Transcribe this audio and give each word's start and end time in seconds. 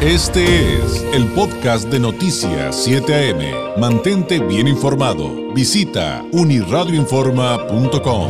Este 0.00 0.76
es 0.76 1.02
el 1.12 1.26
podcast 1.32 1.88
de 1.88 1.98
Noticias 1.98 2.84
7 2.84 3.32
AM. 3.32 3.80
Mantente 3.80 4.38
bien 4.38 4.68
informado. 4.68 5.52
Visita 5.52 6.24
uniradioinforma.com. 6.30 8.28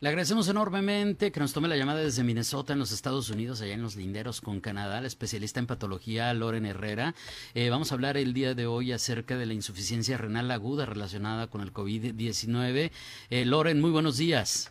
Le 0.00 0.08
agradecemos 0.08 0.48
enormemente 0.48 1.30
que 1.30 1.38
nos 1.38 1.52
tome 1.52 1.68
la 1.68 1.76
llamada 1.76 2.00
desde 2.00 2.24
Minnesota, 2.24 2.72
en 2.72 2.80
los 2.80 2.90
Estados 2.90 3.30
Unidos, 3.30 3.60
allá 3.60 3.74
en 3.74 3.82
los 3.82 3.94
linderos 3.94 4.40
con 4.40 4.58
Canadá, 4.58 5.00
la 5.00 5.06
especialista 5.06 5.60
en 5.60 5.68
patología 5.68 6.34
Loren 6.34 6.66
Herrera. 6.66 7.14
Eh, 7.54 7.70
vamos 7.70 7.92
a 7.92 7.94
hablar 7.94 8.16
el 8.16 8.34
día 8.34 8.54
de 8.56 8.66
hoy 8.66 8.90
acerca 8.90 9.36
de 9.38 9.46
la 9.46 9.54
insuficiencia 9.54 10.18
renal 10.18 10.50
aguda 10.50 10.84
relacionada 10.84 11.46
con 11.46 11.60
el 11.60 11.72
COVID-19. 11.72 12.90
Eh, 13.30 13.44
Loren, 13.44 13.80
muy 13.80 13.92
buenos 13.92 14.16
días. 14.16 14.68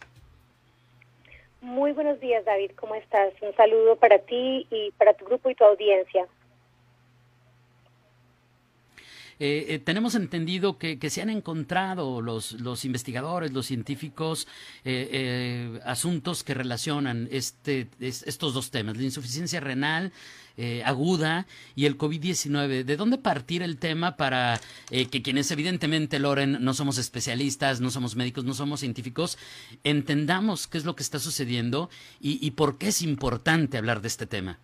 Muy 1.61 1.91
buenos 1.91 2.19
días, 2.19 2.43
David. 2.43 2.71
¿Cómo 2.75 2.95
estás? 2.95 3.33
Un 3.39 3.55
saludo 3.55 3.95
para 3.95 4.17
ti 4.17 4.65
y 4.71 4.91
para 4.97 5.13
tu 5.13 5.25
grupo 5.25 5.47
y 5.47 5.55
tu 5.55 5.63
audiencia. 5.63 6.27
Eh, 9.43 9.73
eh, 9.73 9.79
tenemos 9.79 10.13
entendido 10.13 10.77
que, 10.77 10.99
se 11.09 11.19
han 11.19 11.31
encontrado 11.31 12.21
los, 12.21 12.51
los 12.61 12.85
investigadores, 12.85 13.51
los 13.51 13.65
científicos, 13.65 14.47
eh, 14.85 15.79
asuntos 15.83 16.43
que 16.43 16.53
relacionan 16.53 17.27
este, 17.31 17.89
estos 17.99 18.53
dos 18.53 18.69
temas, 18.69 18.97
la 18.97 19.03
insuficiencia 19.03 19.59
renal 19.59 20.13
aguda 20.85 21.47
y 21.75 21.85
el 21.87 21.97
COVID-19. 21.97 22.83
¿De 22.83 22.97
dónde 22.97 23.17
partir 23.17 23.63
el 23.63 23.77
tema 23.77 24.15
para 24.15 24.61
que 24.89 25.21
quienes 25.23 25.49
evidentemente, 25.49 26.19
Loren, 26.19 26.63
no 26.63 26.75
somos 26.75 26.99
especialistas, 26.99 27.81
no 27.81 27.89
somos 27.89 28.15
médicos, 28.15 28.45
no 28.45 28.53
somos 28.53 28.81
científicos, 28.81 29.39
entendamos 29.83 30.67
qué 30.67 30.77
es 30.77 30.85
lo 30.85 30.95
que 30.95 31.01
está 31.01 31.17
sucediendo 31.17 31.89
y 32.19 32.51
por 32.51 32.77
qué 32.77 32.89
es 32.89 33.01
importante 33.01 33.79
hablar 33.79 34.01
de 34.01 34.09
este 34.09 34.27
tema? 34.27 34.59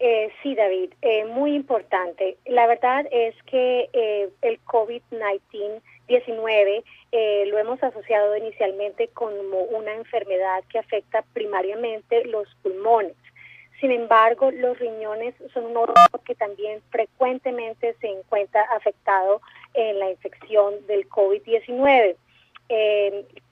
Eh, 0.00 0.30
sí, 0.42 0.54
David, 0.54 0.92
eh, 1.02 1.24
muy 1.24 1.54
importante. 1.54 2.36
La 2.46 2.68
verdad 2.68 3.06
es 3.10 3.34
que 3.44 3.88
eh, 3.92 4.28
el 4.42 4.62
COVID-19 4.64 5.82
19 6.06 6.84
lo 7.46 7.58
hemos 7.58 7.82
asociado 7.82 8.34
inicialmente 8.34 9.08
como 9.08 9.60
una 9.64 9.92
enfermedad 9.92 10.64
que 10.70 10.78
afecta 10.78 11.22
primariamente 11.34 12.24
los 12.24 12.48
pulmones. 12.62 13.14
Sin 13.78 13.90
embargo, 13.90 14.50
los 14.50 14.78
riñones 14.78 15.34
son 15.52 15.66
un 15.66 15.76
órgano 15.76 16.08
que 16.24 16.34
también 16.34 16.80
frecuentemente 16.88 17.94
se 18.00 18.08
encuentra 18.08 18.62
afectado 18.74 19.42
en 19.74 19.98
la 19.98 20.10
infección 20.10 20.86
del 20.86 21.06
COVID-19. 21.10 22.16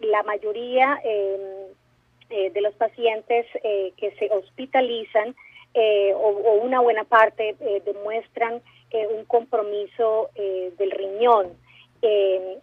la 0.01 0.23
mayoría 0.23 0.99
de 1.03 2.61
los 2.63 2.75
pacientes 2.77 3.47
que 3.63 4.15
se 4.19 4.31
hospitalizan 4.31 5.37
eh, 5.79 6.15
o, 6.15 6.55
una 6.63 6.81
buena 6.81 7.05
parte 7.05 7.55
eh, 7.61 7.83
demuestran 7.85 8.63
eh, 8.91 9.07
un 9.09 9.27
compromiso 9.27 10.31
del 10.35 10.91
riñón 10.91 11.55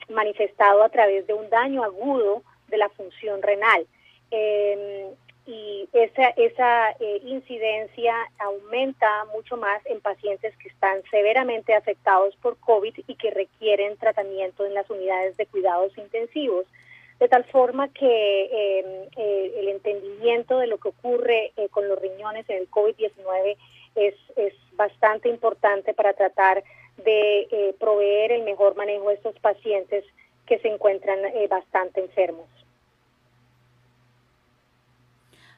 manifestado 0.09 0.83
a 0.83 0.89
través 0.89 1.28
de 1.28 1.34
un 1.34 1.47
daño 1.50 1.84
agudo 1.84 2.41
de 2.69 2.78
la 2.78 2.89
función 2.89 3.41
renal. 3.41 3.86
y 5.45 5.89
esa, 5.91 6.30
esa 6.38 6.95
incidencia 7.25 8.16
aumenta 8.39 9.25
mucho 9.36 9.58
más 9.58 9.86
en 9.86 10.00
pacientes 10.00 10.56
que 10.58 10.69
están 10.69 11.03
severamente 11.11 11.75
afectados 11.75 12.36
por 12.38 12.58
COVID 12.58 12.95
y 13.06 13.16
que 13.16 13.31
requieren 13.31 13.97
tratamiento 13.97 14.66
en 14.66 14.73
las 14.73 14.89
unidades 14.89 15.36
de 15.38 15.45
cuidados 15.45 15.95
intensivos 15.97 16.66
de 17.24 17.30
tal 17.30 17.46
forma 17.46 17.88
que 17.88 18.04
em, 18.52 19.08
eh, 19.16 19.54
el 19.56 19.70
entendimiento 19.70 20.58
de 20.58 20.68
lo 20.68 20.78
que 20.78 20.90
ocurre 20.90 21.54
eh, 21.56 21.70
con 21.70 21.88
los 21.88 21.98
riñones 21.98 22.50
en 22.50 22.58
el 22.58 22.70
COVID-19 22.70 23.56
es, 23.96 24.14
es 24.36 24.54
bastante 24.74 25.30
importante 25.30 25.94
para 25.94 26.12
tratar 26.12 26.62
de 26.97 27.47
eh, 27.50 27.75
proveer 27.80 28.34
el 28.34 28.44
mejor 28.44 28.75
manejo 28.75 29.08
a 29.08 29.14
estos 29.14 29.40
pacientes 29.40 30.03
que 30.46 30.59
se 30.59 30.68
encuentran 30.68 31.20
bastante 31.50 32.02
enfermos. 32.02 32.50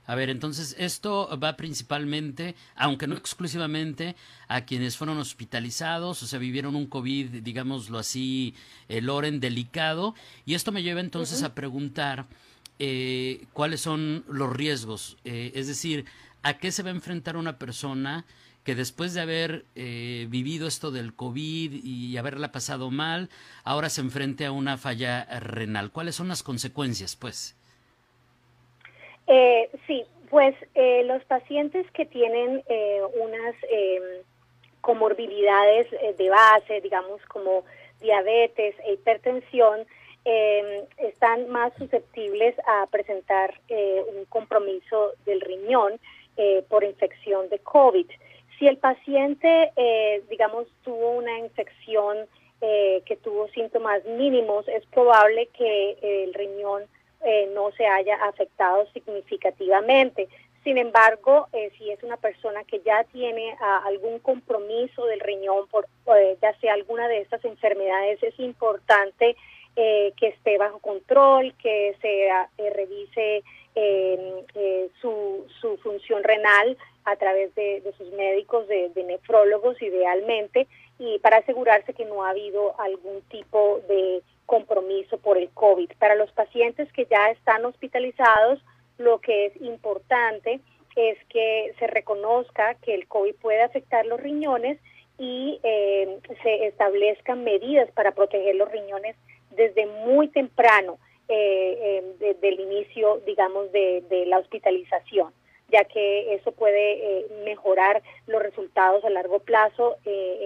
A 0.07 0.15
ver, 0.15 0.29
entonces 0.29 0.75
esto 0.77 1.29
va 1.41 1.57
principalmente, 1.57 2.55
aunque 2.75 3.07
no 3.07 3.15
exclusivamente, 3.15 4.15
a 4.47 4.61
quienes 4.61 4.97
fueron 4.97 5.17
hospitalizados, 5.17 6.21
o 6.21 6.27
sea, 6.27 6.37
vivieron 6.37 6.75
un 6.75 6.85
COVID, 6.85 7.41
digámoslo 7.41 7.97
así, 7.97 8.53
el 8.87 9.05
Loren 9.05 9.39
delicado. 9.39 10.13
Y 10.45 10.53
esto 10.53 10.71
me 10.71 10.83
lleva 10.83 10.99
entonces 10.99 11.41
a 11.41 11.55
preguntar 11.55 12.27
eh, 12.77 13.45
cuáles 13.53 13.81
son 13.81 14.23
los 14.27 14.53
riesgos. 14.53 15.17
Eh, 15.23 15.51
es 15.55 15.67
decir, 15.67 16.05
¿a 16.43 16.57
qué 16.57 16.71
se 16.71 16.83
va 16.83 16.89
a 16.89 16.93
enfrentar 16.93 17.35
una 17.35 17.57
persona 17.57 18.25
que 18.63 18.75
después 18.75 19.13
de 19.13 19.21
haber 19.21 19.65
eh, 19.75 20.27
vivido 20.29 20.67
esto 20.67 20.91
del 20.91 21.13
COVID 21.13 21.83
y 21.83 22.17
haberla 22.17 22.51
pasado 22.51 22.91
mal, 22.91 23.29
ahora 23.63 23.89
se 23.89 24.01
enfrente 24.01 24.45
a 24.45 24.51
una 24.51 24.77
falla 24.77 25.25
renal? 25.39 25.91
¿Cuáles 25.91 26.15
son 26.15 26.27
las 26.27 26.43
consecuencias, 26.43 27.15
pues? 27.15 27.54
Eh, 29.27 29.69
sí, 29.87 30.05
pues 30.29 30.55
eh, 30.73 31.03
los 31.05 31.23
pacientes 31.25 31.89
que 31.91 32.05
tienen 32.05 32.63
eh, 32.67 33.01
unas 33.21 33.55
em, 33.69 34.23
comorbilidades 34.81 35.87
eh, 35.93 36.13
de 36.17 36.29
base, 36.29 36.81
digamos 36.81 37.21
como 37.27 37.63
diabetes 38.01 38.75
e 38.85 38.93
hipertensión, 38.93 39.85
em, 40.25 40.83
están 40.97 41.47
más 41.49 41.73
susceptibles 41.77 42.55
a 42.67 42.87
presentar 42.87 43.53
un 43.69 44.25
compromiso 44.25 45.13
del 45.25 45.39
riñón 45.41 45.99
por 46.67 46.83
infección 46.83 47.47
de 47.49 47.59
COVID. 47.59 48.07
Si 48.57 48.67
el 48.67 48.77
paciente, 48.77 49.71
digamos, 50.29 50.67
tuvo 50.83 51.11
una 51.11 51.39
infección 51.39 52.27
que 52.59 53.17
tuvo 53.23 53.47
síntomas 53.49 54.03
mínimos, 54.05 54.67
es 54.67 54.85
probable 54.87 55.47
que 55.57 55.97
el 56.01 56.33
riñón 56.33 56.83
eh, 57.23 57.49
no 57.53 57.71
se 57.71 57.85
haya 57.85 58.15
afectado 58.25 58.85
significativamente. 58.93 60.27
Sin 60.63 60.77
embargo, 60.77 61.47
eh, 61.53 61.71
si 61.77 61.91
es 61.91 62.01
una 62.03 62.17
persona 62.17 62.63
que 62.63 62.81
ya 62.81 63.03
tiene 63.05 63.55
ah, 63.61 63.83
algún 63.85 64.19
compromiso 64.19 65.05
del 65.05 65.19
riñón, 65.19 65.67
por, 65.67 65.87
eh, 66.17 66.37
ya 66.41 66.57
sea 66.59 66.73
alguna 66.73 67.07
de 67.07 67.21
estas 67.21 67.43
enfermedades, 67.45 68.21
es 68.23 68.39
importante 68.39 69.35
que 69.75 70.27
esté 70.27 70.57
bajo 70.57 70.79
control, 70.79 71.53
que 71.61 71.97
se 72.01 72.31
ah, 72.31 72.49
revise 72.57 73.43
em, 73.75 74.89
su, 75.01 75.45
su, 75.59 75.75
función 75.79 76.23
renal 76.23 76.77
a 77.05 77.15
través 77.15 77.53
de, 77.55 77.81
sus 77.97 78.11
médicos, 78.11 78.67
de, 78.67 78.89
de, 78.89 79.03
nefrólogos 79.03 79.81
idealmente, 79.81 80.67
y 80.99 81.19
para 81.19 81.37
asegurarse 81.37 81.93
que 81.93 82.05
no 82.05 82.23
ha 82.23 82.31
habido 82.31 82.79
algún 82.79 83.21
tipo 83.29 83.81
de 83.87 84.21
compromiso 84.45 85.17
por 85.17 85.37
el 85.37 85.49
COVID. 85.49 85.91
Para 85.99 86.15
los 86.15 86.31
pacientes 86.31 86.91
que 86.93 87.05
ya 87.05 87.29
están 87.31 87.65
hospitalizados, 87.65 88.59
lo 88.97 89.19
que 89.19 89.47
es 89.47 89.61
importante 89.61 90.59
es 90.95 91.17
que 91.29 91.73
se 91.77 91.87
reconozca 91.87 92.75
que 92.75 92.95
el 92.95 93.07
COVID 93.07 93.35
puede 93.35 93.61
afectar 93.61 94.05
los 94.05 94.19
riñones 94.19 94.79
y 95.17 95.59
eh, 95.63 96.19
se 96.43 96.67
establezcan 96.67 97.43
medidas 97.43 97.89
para 97.91 98.11
proteger 98.11 98.55
los 98.55 98.71
riñones 98.71 99.15
desde 99.51 99.85
muy 99.85 100.27
temprano, 100.29 100.97
eh, 101.27 102.03
desde 102.19 102.47
el 102.47 102.59
inicio, 102.59 103.21
digamos, 103.25 103.71
de, 103.71 104.03
la 104.27 104.39
hospitalización, 104.39 105.33
ya 105.69 105.83
que 105.85 106.35
eso 106.35 106.51
puede 106.51 107.19
eh, 107.19 107.25
mejorar 107.43 108.01
los 108.27 108.41
resultados 108.41 109.03
a 109.03 109.09
largo 109.09 109.39
plazo 109.39 109.97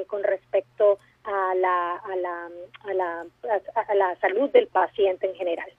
con 0.08 0.24
respecto 0.24 1.00
a 1.24 1.56
la, 1.56 1.96
a 1.96 2.16
la, 2.16 2.50
a 2.82 2.94
la, 2.94 3.26
a 3.88 3.96
la 3.96 4.16
salud 4.20 4.50
del 4.50 4.68
paciente 4.68 5.28
en 5.28 5.36
general. 5.36 5.70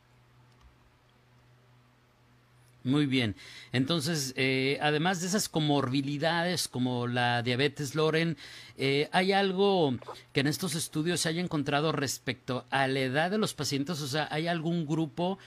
Muy 2.82 3.04
bien. 3.04 3.36
Entonces, 3.72 4.32
eh, 4.36 4.78
además 4.80 5.20
de 5.20 5.26
esas 5.26 5.50
comorbilidades 5.50 6.66
como 6.66 7.06
la 7.06 7.42
diabetes 7.42 7.94
Loren, 7.94 8.38
eh, 8.78 9.08
¿hay 9.12 9.32
algo 9.32 9.94
que 10.32 10.40
en 10.40 10.46
estos 10.46 10.74
estudios 10.74 11.20
se 11.20 11.28
haya 11.28 11.42
encontrado 11.42 11.92
respecto 11.92 12.64
a 12.70 12.88
la 12.88 13.00
edad 13.00 13.30
de 13.30 13.38
los 13.38 13.52
pacientes? 13.52 14.00
O 14.00 14.06
sea, 14.06 14.28
¿hay 14.30 14.46
algún 14.46 14.86
grupo 14.86 15.38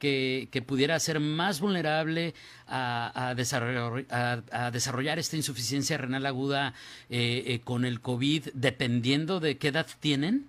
que, 0.00 0.62
pudiera 0.66 0.98
ser 0.98 1.20
más 1.20 1.60
vulnerable 1.60 2.34
a, 2.66 3.34
desarrollar, 3.36 5.18
esta 5.18 5.36
insuficiencia 5.36 5.98
renal 5.98 6.26
aguda 6.26 6.74
eh, 7.10 7.44
eh, 7.46 7.60
con 7.62 7.84
el 7.84 8.00
COVID, 8.00 8.48
dependiendo 8.54 9.38
de 9.38 9.58
qué 9.58 9.68
edad 9.68 9.86
tienen? 10.00 10.46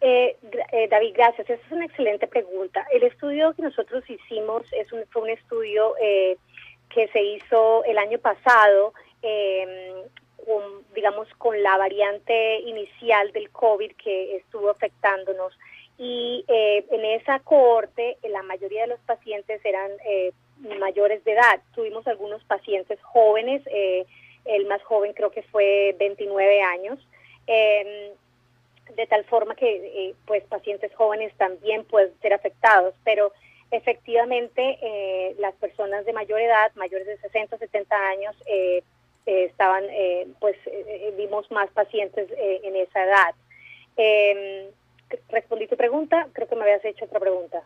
Eh, 0.00 0.36
David, 0.90 1.12
gracias. 1.14 1.50
Esa 1.50 1.62
es 1.66 1.72
una 1.72 1.84
excelente 1.84 2.26
pregunta. 2.26 2.86
El 2.92 3.02
estudio 3.02 3.52
que 3.54 3.62
nosotros 3.62 4.02
hicimos 4.08 4.62
es 4.72 4.90
un, 4.92 5.04
fue 5.10 5.22
un 5.22 5.30
estudio 5.30 5.94
que 6.88 7.08
se 7.08 7.22
hizo 7.22 7.84
el 7.84 7.98
año 7.98 8.18
pasado, 8.18 8.94
con, 9.20 10.62
digamos, 10.94 11.28
con 11.36 11.62
la 11.62 11.76
variante 11.76 12.60
inicial 12.60 13.30
del 13.32 13.50
COVID 13.50 13.92
que 14.02 14.36
estuvo 14.36 14.70
afectándonos 14.70 15.52
y 16.02 16.44
en 16.48 17.04
esa 17.04 17.40
cohorte 17.40 18.16
la 18.22 18.42
mayoría 18.42 18.82
de 18.82 18.86
los 18.86 19.00
pacientes 19.00 19.60
eran 19.64 19.90
mayores 20.78 21.22
de 21.24 21.32
edad. 21.32 21.60
Tuvimos 21.74 22.06
algunos 22.06 22.42
pacientes 22.44 22.98
jóvenes, 23.02 23.62
el 24.46 24.66
más 24.66 24.82
joven 24.82 25.12
creo 25.12 25.30
que 25.30 25.42
fue 25.42 25.94
29 25.98 26.62
años. 26.62 26.98
Em, 27.46 28.14
de 28.96 29.06
tal 29.06 29.24
forma 29.24 29.54
que 29.54 30.14
pues 30.26 30.42
pacientes 30.44 30.94
jóvenes 30.94 31.32
también 31.36 31.84
pueden 31.84 32.12
ser 32.20 32.32
afectados, 32.32 32.94
pero 33.04 33.32
efectivamente 33.70 34.78
eh, 34.82 35.34
las 35.38 35.54
personas 35.56 36.04
de 36.04 36.12
mayor 36.12 36.40
edad, 36.40 36.72
mayores 36.74 37.06
de 37.06 37.18
60 37.18 37.56
o 37.56 37.58
70 37.58 37.96
años, 38.08 38.36
eh, 38.46 38.82
eh, 39.26 39.44
estaban, 39.44 39.84
pues 40.40 40.56
vimos 41.16 41.50
más 41.50 41.70
pacientes 41.70 42.28
en 42.36 42.74
esa 42.76 43.04
edad. 43.04 43.34
Em, 45.10 45.18
respondí 45.28 45.66
tu 45.66 45.76
pregunta, 45.76 46.28
creo 46.32 46.48
que 46.48 46.56
me 46.56 46.62
habías 46.62 46.84
hecho 46.84 47.04
otra 47.04 47.20
pregunta. 47.20 47.62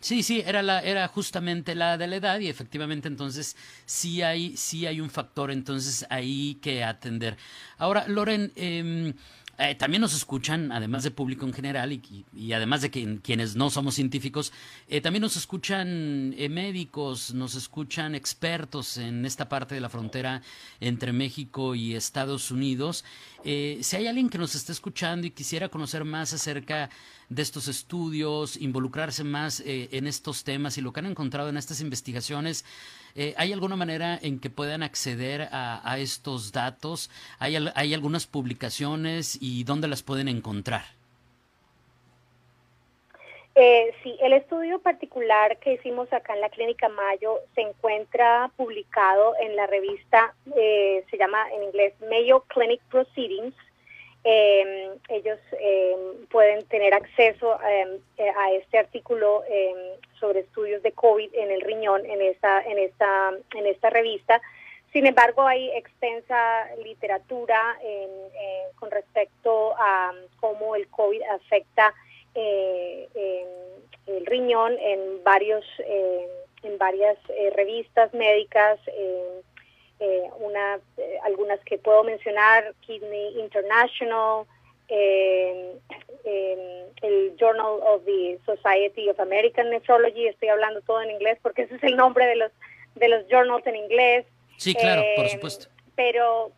Sí, 0.00 0.22
sí, 0.22 0.42
era 0.46 0.62
la, 0.62 0.80
era 0.80 1.08
justamente 1.08 1.74
la 1.74 1.96
de 1.96 2.06
la 2.06 2.16
edad 2.16 2.38
y 2.38 2.50
efectivamente 2.50 3.08
entonces 3.08 3.56
sí 3.86 4.20
hay, 4.20 4.54
sí 4.54 4.86
hay 4.86 5.00
un 5.00 5.08
factor 5.08 5.50
entonces 5.50 6.06
ahí 6.10 6.58
que 6.60 6.84
atender. 6.84 7.38
Ahora, 7.78 8.06
Loren, 8.06 8.52
eh, 8.54 9.14
eh, 9.56 9.76
también 9.76 10.00
nos 10.00 10.14
escuchan, 10.14 10.72
además 10.72 11.04
de 11.04 11.12
público 11.12 11.46
en 11.46 11.52
general 11.52 11.92
y, 11.92 12.52
además 12.52 12.82
de 12.82 12.90
que, 12.90 13.20
quienes 13.22 13.54
no 13.54 13.70
somos 13.70 13.94
científicos, 13.94 14.52
eh, 14.88 15.00
también 15.00 15.22
nos 15.22 15.36
escuchan 15.36 16.34
eh, 16.36 16.48
médicos, 16.48 17.32
nos 17.34 17.54
escuchan 17.54 18.16
expertos 18.16 18.96
en 18.96 19.24
esta 19.24 19.48
parte 19.48 19.76
de 19.76 19.80
la 19.80 19.88
frontera 19.88 20.42
entre 20.80 21.12
México 21.12 21.76
y 21.76 21.94
Estados 21.94 22.50
Unidos. 22.50 23.04
Si 23.44 23.96
hay 23.96 24.06
alguien 24.06 24.30
que 24.30 24.38
nos 24.38 24.54
está 24.54 24.72
escuchando 24.72 25.26
y 25.26 25.30
quisiera 25.30 25.68
conocer 25.68 26.04
más 26.04 26.32
acerca 26.32 26.90
de 27.28 27.42
estos 27.42 27.68
estudios, 27.68 28.56
involucrarse 28.56 29.24
más 29.24 29.60
eh, 29.60 29.88
en 29.92 30.06
estos 30.06 30.44
temas 30.44 30.78
y 30.78 30.80
lo 30.80 30.92
que 30.92 31.00
han 31.00 31.06
encontrado 31.06 31.48
en 31.48 31.56
estas 31.56 31.80
investigaciones. 31.80 32.64
Eh, 33.14 33.34
¿Hay 33.36 33.52
alguna 33.52 33.76
manera 33.76 34.18
en 34.20 34.38
que 34.38 34.50
puedan 34.50 34.82
acceder 34.82 35.48
a, 35.52 35.98
estos 35.98 36.52
datos? 36.52 37.10
¿Hay, 37.38 37.56
¿Hay, 37.74 37.94
algunas 37.94 38.26
publicaciones 38.26 39.38
y 39.40 39.64
dónde 39.64 39.88
las 39.88 40.02
pueden 40.02 40.28
encontrar? 40.28 41.03
Eh, 43.56 43.94
sí, 44.02 44.16
el 44.20 44.32
estudio 44.32 44.80
particular 44.80 45.58
que 45.58 45.74
hicimos 45.74 46.12
acá 46.12 46.34
en 46.34 46.40
la 46.40 46.48
Clínica 46.48 46.88
Mayo 46.88 47.38
se 47.54 47.60
encuentra 47.60 48.50
publicado 48.56 49.34
en 49.40 49.54
la 49.54 49.66
revista, 49.68 50.34
eh, 50.56 51.04
se 51.08 51.16
llama 51.16 51.46
en 51.52 51.62
inglés 51.62 51.94
Mayo 52.10 52.40
Clinic 52.48 52.80
Proceedings, 52.90 53.54
eh, 54.26 54.96
ellos 55.10 55.38
eh, 55.60 55.94
pueden 56.30 56.64
tener 56.68 56.94
acceso 56.94 57.60
em, 57.62 58.00
eh, 58.16 58.30
a 58.30 58.52
este 58.52 58.78
artículo 58.78 59.44
em, 59.46 59.76
sobre 60.18 60.40
estudios 60.40 60.82
de 60.82 60.92
COVID 60.92 61.34
en 61.34 61.50
el 61.50 61.60
riñón 61.60 62.06
en 62.06 62.22
esta, 62.22 62.62
en 62.62 62.78
esta, 62.78 63.32
en 63.54 63.66
esta 63.66 63.90
revista. 63.90 64.40
Sin 64.94 65.06
embargo, 65.06 65.42
hay 65.42 65.70
extensa 65.72 66.66
literatura 66.82 67.76
con 68.76 68.92
respecto 68.92 69.74
a 69.76 70.12
cómo 70.38 70.76
el 70.76 70.86
COVID 70.88 71.20
afecta 71.34 71.92
el 72.34 74.26
riñón 74.26 74.76
en 74.78 75.22
varios 75.24 75.64
en 76.62 76.78
varias 76.78 77.16
revistas 77.54 78.12
médicas 78.14 78.78
eh, 80.00 80.28
una, 80.40 80.80
eh, 80.96 81.18
algunas 81.22 81.60
que 81.60 81.78
puedo 81.78 82.02
mencionar, 82.02 82.74
Kidney 82.80 83.38
International, 83.38 84.44
eh, 84.88 85.76
el 87.00 87.36
Journal 87.38 87.78
of 87.82 88.04
the 88.04 88.38
Society 88.44 89.08
of 89.08 89.20
American 89.20 89.70
Nephrology, 89.70 90.26
estoy 90.26 90.48
hablando 90.48 90.80
todo 90.82 91.00
en 91.00 91.10
inglés 91.10 91.38
porque 91.42 91.62
ese 91.62 91.76
es 91.76 91.82
el 91.84 91.96
nombre 91.96 92.26
de 92.26 92.36
los, 92.36 92.52
de 92.96 93.08
los 93.08 93.24
journals 93.28 93.66
en 93.66 93.76
inglés. 93.76 94.26
Sí, 94.58 94.74
claro, 94.74 95.02
por 95.16 95.28
supuesto. 95.28 95.68
Pero, 95.94 96.52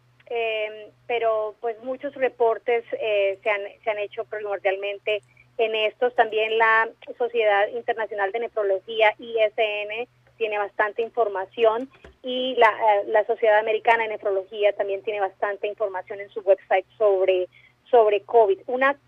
pero 1.06 1.55
pues 1.61 1.81
muchos 1.82 2.14
reportes 2.14 2.84
se, 2.90 3.50
han, 3.50 3.61
se 3.82 3.90
han 3.90 3.99
hecho 3.99 4.25
primordialmente 4.25 5.23
en 5.58 5.74
estos. 5.74 6.14
También 6.14 6.58
la 6.58 6.88
Sociedad 7.18 7.68
Internacional 7.68 8.32
de 8.32 8.40
Nefrología, 8.40 9.14
ISN, 9.18 10.08
tiene 10.36 10.58
bastante 10.58 11.02
información 11.02 11.90
y 12.22 12.54
la, 12.56 12.68
eh, 12.68 13.04
la 13.06 13.24
Sociedad 13.24 13.58
Americana 13.58 14.04
de 14.04 14.10
Nefrología 14.10 14.72
también 14.74 15.02
tiene 15.02 15.20
bastante 15.20 15.66
información 15.66 16.20
en 16.20 16.28
su 16.30 16.40
website 16.40 16.86
sobre, 16.98 17.48
sobre 17.90 18.22
COVID. 18.22 18.60
Una, 18.66 18.98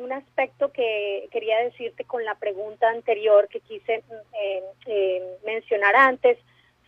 un 0.00 0.12
aspecto 0.12 0.72
que 0.72 1.28
quería 1.30 1.58
decirte 1.58 2.04
con 2.04 2.24
la 2.24 2.34
pregunta 2.36 2.88
anterior 2.90 3.48
que 3.48 3.60
quise 3.60 4.02
eh, 4.42 4.62
eh, 4.86 5.36
mencionar 5.44 5.94
antes 5.94 6.38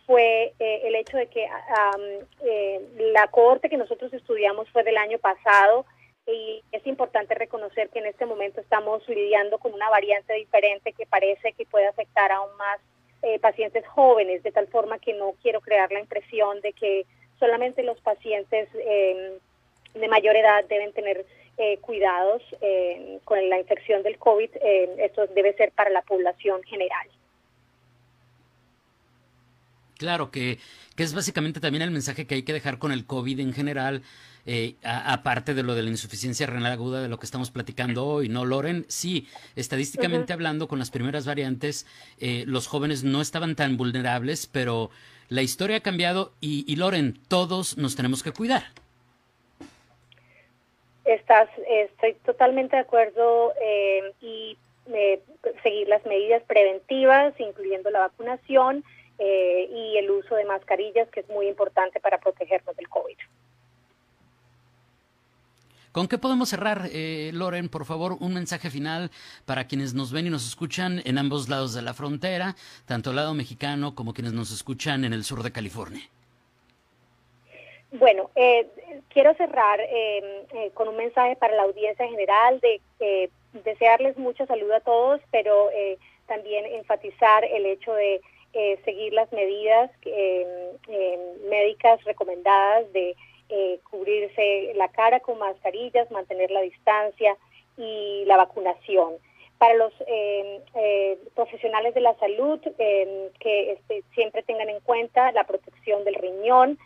fue 0.05 0.53
el 0.57 0.95
hecho 0.95 1.17
de 1.17 1.27
que 1.27 1.45
la 3.13 3.27
cohorte 3.27 3.67
que 3.67 3.75
nosotros 3.75 4.13
estudiamos 4.13 4.69
fue 4.69 4.83
del 4.83 4.95
año 4.95 5.17
pasado 5.19 5.85
y 6.27 6.61
es 6.71 6.85
importante 6.85 7.33
reconocer 7.35 7.89
que 7.89 7.99
en 7.99 8.07
este 8.07 8.25
momento 8.25 8.59
estamos 8.59 9.07
lidiando 9.07 9.57
con 9.57 9.73
una 9.73 9.89
variante 9.89 10.33
diferente 10.33 10.93
que 10.93 11.05
parece 11.05 11.53
que 11.53 11.65
puede 11.65 11.87
afectar 11.87 12.31
aún 12.31 12.55
más 12.57 12.79
eh, 13.23 13.39
pacientes 13.39 13.87
jóvenes, 13.87 14.43
de 14.43 14.51
tal 14.51 14.67
forma 14.67 14.99
que 14.99 15.13
no 15.13 15.33
quiero 15.41 15.61
crear 15.61 15.91
la 15.91 15.99
impresión 15.99 16.61
de 16.61 16.73
que 16.73 17.05
solamente 17.39 17.81
los 17.83 17.99
pacientes 18.01 18.67
em, 18.75 19.39
de 19.93 20.07
mayor 20.07 20.35
edad 20.35 20.65
deben 20.65 20.91
tener 20.93 21.25
eh, 21.57 21.77
cuidados 21.77 22.43
em, 22.61 23.19
con 23.19 23.49
la 23.49 23.59
infección 23.59 24.03
del 24.03 24.17
COVID. 24.17 24.49
Em, 24.61 24.99
esto 24.99 25.27
debe 25.27 25.53
ser 25.53 25.71
para 25.71 25.89
la 25.89 26.01
población 26.01 26.61
general. 26.63 27.07
Claro, 29.97 30.31
que, 30.31 30.59
que 30.95 31.03
es 31.03 31.13
básicamente 31.13 31.59
también 31.59 31.81
el 31.81 31.91
mensaje 31.91 32.27
que 32.27 32.35
hay 32.35 32.43
que 32.43 32.53
dejar 32.53 32.77
con 32.77 32.91
el 32.91 33.05
COVID 33.05 33.39
en 33.39 33.53
general, 33.53 34.03
eh, 34.45 34.75
aparte 34.83 35.53
de 35.53 35.63
lo 35.63 35.75
de 35.75 35.83
la 35.83 35.89
insuficiencia 35.89 36.47
renal 36.47 36.71
aguda 36.71 37.01
de 37.01 37.09
lo 37.09 37.19
que 37.19 37.25
estamos 37.25 37.51
platicando 37.51 38.05
hoy, 38.05 38.29
¿no, 38.29 38.45
Loren? 38.45 38.85
Sí, 38.87 39.27
estadísticamente 39.55 40.31
hablando, 40.31 40.67
con 40.67 40.79
las 40.79 40.89
primeras 40.89 41.25
variantes, 41.25 41.85
eh, 42.19 42.43
los 42.47 42.67
jóvenes 42.67 43.03
no 43.03 43.21
estaban 43.21 43.55
tan 43.55 43.75
vulnerables, 43.75 44.47
pero 44.47 44.89
la 45.29 45.41
historia 45.41 45.77
ha 45.77 45.81
cambiado 45.81 46.31
y, 46.39 46.75
Loren, 46.77 47.19
todos 47.27 47.77
nos 47.77 47.95
tenemos 47.95 48.23
que 48.23 48.31
cuidar. 48.31 48.63
Estás, 51.03 51.49
estoy 51.69 52.13
totalmente 52.25 52.75
de 52.75 52.81
acuerdo 52.83 53.53
eh, 53.61 54.13
y 54.21 54.57
seguir 55.63 55.87
las 55.87 56.05
medidas 56.05 56.43
preventivas, 56.43 57.33
incluyendo 57.39 57.89
la 57.89 57.99
vacunación 57.99 58.83
y 59.19 59.97
el 59.97 60.11
uso 60.11 60.35
de 60.35 60.45
mascarillas, 60.45 61.09
que 61.09 61.21
es 61.21 61.29
muy 61.29 61.47
importante 61.47 61.99
para 61.99 62.19
protegernos 62.19 62.75
del 62.75 62.87
COVID. 62.87 63.17
¿Con 65.91 66.07
qué 66.07 66.19
podemos 66.19 66.49
cerrar, 66.49 66.89
eh, 66.91 67.31
Loren? 67.33 67.69
Por 67.69 67.83
favor, 67.83 68.17
un 68.19 68.33
mensaje 68.35 68.69
final 68.69 69.09
para 69.45 69.65
quienes 69.65 69.95
nos 69.95 70.11
ven 70.11 70.27
y 70.27 70.29
nos 70.29 70.47
escuchan 70.47 71.01
en 71.05 71.17
ambos 71.17 71.49
lados 71.49 71.73
de 71.73 71.81
la 71.81 71.95
frontera, 71.95 72.55
tanto 72.85 73.09
el 73.09 73.15
lado 73.15 73.33
mexicano 73.33 73.95
como 73.95 74.13
quienes 74.13 74.33
nos 74.33 74.51
escuchan 74.51 75.05
en 75.05 75.13
el 75.13 75.23
sur 75.23 75.41
de 75.41 75.51
California. 75.51 76.03
Bueno, 77.91 78.29
eh, 78.35 78.67
quiero 79.09 79.33
cerrar 79.35 79.79
eh, 79.79 80.45
eh, 80.53 80.71
con 80.73 80.87
un 80.87 80.97
mensaje 80.97 81.35
para 81.37 81.55
la 81.55 81.63
audiencia 81.63 82.07
general 82.07 82.59
de 82.59 83.29
desearles 83.63 84.17
mucha 84.17 84.45
salud 84.45 84.71
a 84.71 84.81
todos, 84.81 85.21
pero 85.31 85.69
también 86.27 86.65
enfatizar 86.65 87.43
el 87.45 87.65
hecho 87.65 87.93
de 87.93 88.21
seguir 88.83 89.13
las 89.13 89.31
medidas 89.31 89.91
médicas 91.49 92.03
recomendadas 92.03 92.91
de 92.93 93.15
eh, 93.49 93.79
cubrirse 93.89 94.73
la 94.75 94.89
cara 94.89 95.21
con 95.21 95.39
mascarillas, 95.39 96.11
mantener 96.11 96.51
la 96.51 96.59
distancia 96.59 97.37
y 97.77 98.25
la 98.25 98.35
vacunación. 98.35 99.13
Para 99.57 99.73
los 99.75 99.93
eh, 100.05 100.59
eh, 100.75 101.17
profesionales 101.33 101.93
de 101.93 102.01
la 102.01 102.13
salud, 102.15 102.59
que 102.59 103.71
este, 103.71 104.03
siempre 104.13 104.43
tengan 104.43 104.69
en 104.69 104.81
cuenta 104.81 105.31
la 105.31 105.45
protección 105.45 106.03
del 106.03 106.15
riñón, 106.15 106.77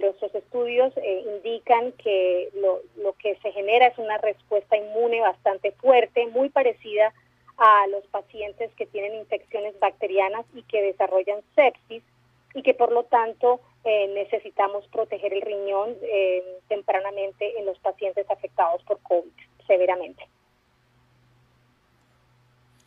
los, 0.00 0.34
estudios 0.34 0.94
indican 0.96 1.92
que 1.92 2.50
lo, 2.54 2.80
lo, 2.96 3.12
que 3.14 3.34
se 3.42 3.52
genera 3.52 3.88
es 3.88 3.98
una 3.98 4.16
respuesta 4.16 4.76
inmune 4.76 5.20
bastante 5.20 5.72
fuerte, 5.72 6.26
muy 6.28 6.48
parecida 6.50 7.12
a 7.60 7.86
los 7.88 8.04
pacientes 8.06 8.72
que 8.74 8.86
tienen 8.86 9.14
infecciones 9.14 9.78
bacterianas 9.78 10.46
y 10.54 10.62
que 10.62 10.80
desarrollan 10.80 11.42
sepsis 11.54 12.02
y 12.54 12.62
que 12.62 12.72
por 12.72 12.90
lo 12.90 13.04
tanto 13.04 13.60
eh, 13.84 14.08
necesitamos 14.14 14.86
proteger 14.88 15.34
el 15.34 15.42
riñón 15.42 15.94
eh, 16.02 16.42
tempranamente 16.68 17.58
en 17.58 17.66
los 17.66 17.78
pacientes 17.78 18.28
afectados 18.30 18.82
por 18.84 18.98
COVID 19.02 19.30
severamente. 19.66 20.26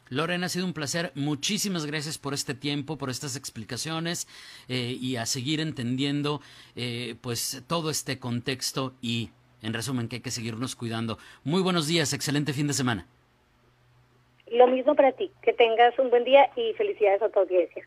Lorena, 0.09 0.47
ha 0.47 0.49
sido 0.49 0.65
un 0.65 0.73
placer. 0.73 1.11
Muchísimas 1.13 1.85
gracias 1.85 2.17
por 2.17 2.33
este 2.33 2.55
tiempo, 2.55 2.97
por 2.97 3.11
estas 3.11 3.35
explicaciones 3.35 4.27
eh, 4.67 4.97
y 4.99 5.17
a 5.17 5.27
seguir 5.27 5.59
entendiendo 5.59 6.41
pues 7.21 7.63
todo 7.67 7.91
este 7.91 8.17
contexto 8.19 8.93
y 9.01 9.29
en 9.61 9.73
resumen, 9.73 10.09
que 10.09 10.17
hay 10.17 10.21
que 10.21 10.31
seguirnos 10.31 10.75
cuidando. 10.75 11.19
Muy 11.43 11.61
buenos 11.61 11.87
días, 11.87 12.11
excelente 12.13 12.53
fin 12.53 12.67
de 12.67 12.73
semana. 12.73 13.07
Lo 14.53 14.67
mismo 14.67 14.93
para 14.93 15.11
ti, 15.13 15.31
que 15.41 15.51
tengas 15.51 15.97
un 15.97 16.11
buen 16.11 16.23
día 16.23 16.47
y 16.55 16.73
felicidades 16.73 17.23
a 17.23 17.29
tu 17.29 17.39
audiencia. 17.39 17.83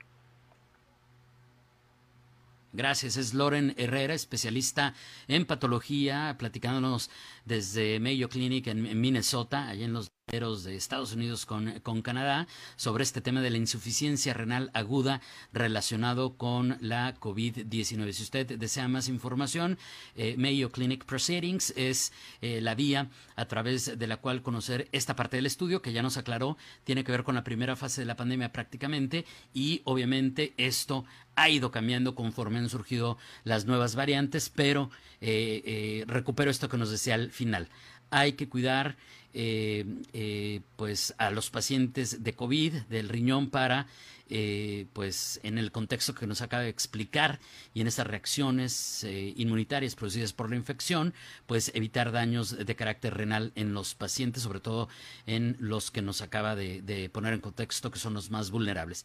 Gracias, 2.72 3.16
es 3.16 3.34
Loren 3.34 3.72
Herrera, 3.78 4.12
especialista 4.12 4.92
en 5.28 5.46
patología, 5.46 6.34
platicándonos 6.38 7.08
desde 7.46 7.98
Mayo 8.00 8.28
Clinic 8.28 8.66
en, 8.66 9.00
Minnesota, 9.00 9.68
allá 9.68 9.86
en 9.86 9.94
los 9.94 10.12
de 10.26 10.74
Estados 10.74 11.12
Unidos 11.12 11.46
con, 11.46 11.78
con, 11.84 12.02
Canadá 12.02 12.48
sobre 12.74 13.04
este 13.04 13.20
tema 13.20 13.42
de 13.42 13.50
la 13.50 13.58
insuficiencia 13.58 14.34
renal 14.34 14.72
aguda 14.74 15.20
relacionado 15.52 16.36
con 16.36 16.78
la 16.80 17.14
COVID-19. 17.20 18.10
Si 18.10 18.24
usted 18.24 18.58
desea 18.58 18.88
más 18.88 19.06
información, 19.06 19.78
eh, 20.16 20.34
Mayo 20.36 20.72
Clinic 20.72 21.04
Proceedings 21.04 21.72
es 21.76 22.12
eh, 22.40 22.60
la 22.60 22.74
vía 22.74 23.08
a 23.36 23.44
través 23.44 23.96
de 23.96 24.06
la 24.08 24.16
cual 24.16 24.42
conocer 24.42 24.88
esta 24.90 25.14
parte 25.14 25.36
del 25.36 25.46
estudio 25.46 25.80
que 25.80 25.92
ya 25.92 26.02
nos 26.02 26.16
aclaró, 26.16 26.56
tiene 26.82 27.04
que 27.04 27.12
ver 27.12 27.22
con 27.22 27.36
la 27.36 27.44
primera 27.44 27.76
fase 27.76 28.00
de 28.00 28.06
la 28.06 28.16
pandemia 28.16 28.52
prácticamente 28.52 29.24
y 29.54 29.82
obviamente 29.84 30.54
esto 30.56 31.04
ha 31.36 31.50
ido 31.50 31.70
cambiando 31.70 32.16
conforme 32.16 32.58
han 32.58 32.68
surgido 32.68 33.16
las 33.44 33.66
nuevas 33.66 33.94
variantes, 33.94 34.50
pero 34.52 34.90
eh, 35.20 36.02
recupero 36.08 36.50
esto 36.50 36.68
que 36.68 36.78
nos 36.78 36.90
decía 36.90 37.14
al 37.14 37.30
final. 37.36 37.68
Hay 38.10 38.32
que 38.32 38.48
cuidar 38.48 38.96
eh, 39.38 39.84
eh, 40.14 40.62
pues 40.76 41.14
a 41.18 41.30
los 41.30 41.50
pacientes 41.50 42.24
de 42.24 42.32
COVID 42.32 42.72
del 42.88 43.10
riñón 43.10 43.50
para 43.50 43.86
eh, 44.30 44.86
pues 44.94 45.40
en 45.42 45.58
el 45.58 45.72
contexto 45.72 46.14
que 46.14 46.26
nos 46.26 46.40
acaba 46.40 46.62
de 46.62 46.70
explicar 46.70 47.38
y 47.74 47.82
en 47.82 47.86
esas 47.86 48.06
reacciones 48.06 49.06
inmunitarias 49.36 49.94
producidas 49.94 50.32
por 50.32 50.48
la 50.48 50.56
infección 50.56 51.12
pues 51.44 51.70
evitar 51.74 52.12
daños 52.12 52.56
de 52.56 52.76
carácter 52.76 53.12
renal 53.12 53.52
en 53.56 53.74
los 53.74 53.94
pacientes 53.94 54.42
sobre 54.42 54.60
todo 54.60 54.88
en 55.26 55.54
los 55.60 55.90
que 55.90 56.00
nos 56.00 56.22
acaba 56.22 56.56
de, 56.56 57.10
poner 57.12 57.34
en 57.34 57.40
contexto 57.40 57.90
que 57.90 57.98
son 57.98 58.14
los 58.14 58.30
más 58.30 58.50
vulnerables 58.50 59.04